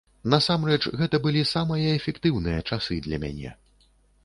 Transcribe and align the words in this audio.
Насамрэч, 0.33 0.79
гэта 1.01 1.19
былі 1.25 1.43
самыя 1.51 1.93
эфектыўныя 1.99 2.59
часы 2.73 3.01
для 3.07 3.23
мяне. 3.27 3.55